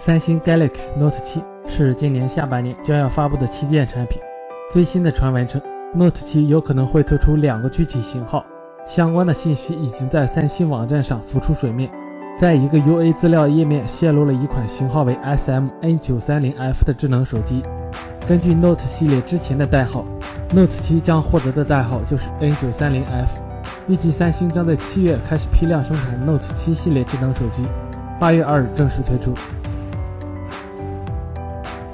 [0.00, 4.18] 三星 Galaxy Note 7是今年下半年将要发布的旗舰产品。
[4.72, 5.60] 最新的传闻称
[5.94, 8.42] ，Note 7有可能会推出两个具体型号，
[8.86, 11.90] 相关的信息已经在三星网站上浮出水面。
[12.38, 17.62] 在一个 UA 资料页面泄露了一款型号为 SM-N930F 的智能手机。
[18.26, 20.06] 根据 Note 系列之前的代号
[20.54, 23.28] ，Note 7将获得的代号就是 N930F。
[23.86, 27.66] 预计三星将在七月开始批量生产 Note 7系列智能手机，
[28.18, 29.34] 八月二日正式推出。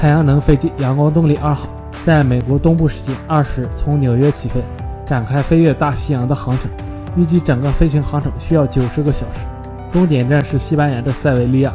[0.00, 1.68] 太阳能飞机“阳光动力二号”
[2.02, 4.64] 在美国东部时间二十从纽约起飞，
[5.04, 6.70] 展开飞越大西洋的航程。
[7.16, 9.46] 预计整个飞行航程需要九十个小时，
[9.92, 11.74] 终点站是西班牙的塞维利亚。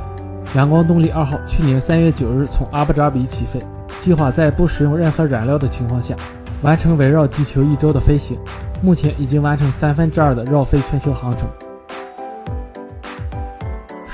[0.55, 3.59] 阳光动力二号去年三月九日从阿布扎比起飞，
[3.99, 6.15] 计划在不使用任何燃料的情况下，
[6.63, 8.35] 完成围绕地球一周的飞行。
[8.81, 11.47] 目前已经完成三分之二的绕飞全球航程。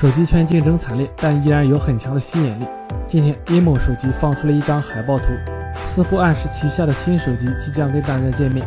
[0.02, 2.66] 手机圈竞争惨烈，但依然有很强的吸引力。
[3.08, 5.25] 今天，imo 手机放出了一张海报图，
[5.86, 8.66] 似乎暗示旗下的新手机即将跟大家见面。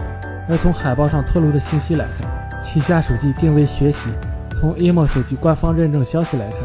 [0.49, 4.11] 而从海报上透露的信息来看，旗下手机定位学习。
[4.55, 6.61] 从 imo 手机官方认证消息来看，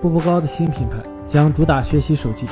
[0.00, 0.96] 步步高的新品牌
[1.28, 2.46] 将主打学习手机。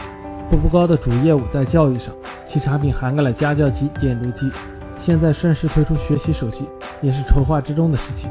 [0.50, 4.53] 步步高的主业务在教育上，其产品涵盖了家教机、点读机。
[4.98, 6.69] 现在顺势推出学习手机，
[7.00, 8.31] 也是筹划之中的事情。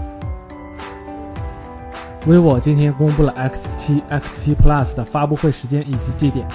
[2.25, 6.47] Vivo 今天公布了 X7、X7 Plus 的发布会时间以及地点。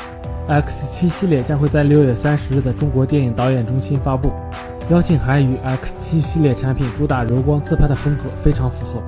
[0.49, 4.33] X7 系列将会在六月三十日的中国电影导演中心发布。
[4.89, 9.03] 邀请函与 X7 系列产品主打柔光自拍的风格非常符合。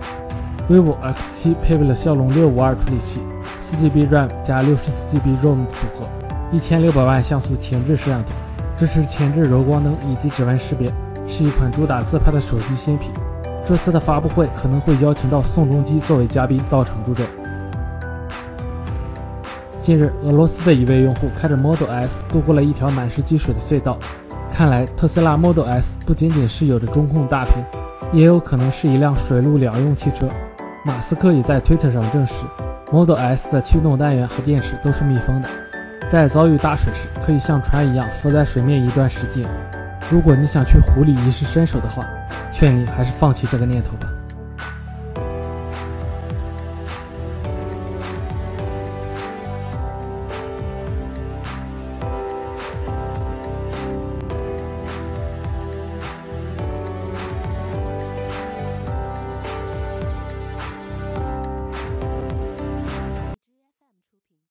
[0.69, 3.23] vivo X7 配备了骁龙六五二处理器
[3.59, 6.07] ，4GB RAM 加 64GB ROM 组合，
[6.53, 8.35] 一千六百万像素前置摄像头，
[8.77, 10.93] 支持前置柔光灯以及指纹识别，
[11.27, 13.11] 是一款主打自拍的手机新品。
[13.71, 17.25] 这次的发布会可能会邀请到宋仲基作为嘉宾到场助阵。
[19.81, 23.97] 近日，俄罗斯的一位用户开着 Model S 度过了一条满是积水的隧道。
[24.53, 27.65] 看来，特斯拉 Model S 不仅仅是有着中控大屏，
[28.13, 30.29] 也有可能是一辆水陆两用汽车。
[30.85, 32.45] 马斯克也在推特上证实
[32.91, 35.49] ，Model S 的驱动单元和电池都是密封的，
[36.09, 39.49] 在遭遇大水时可以像船一样浮在水面一段时间。
[40.09, 42.09] 如果你想去湖里一试身手的话，
[42.53, 44.09] 劝你还是放弃这个念头吧。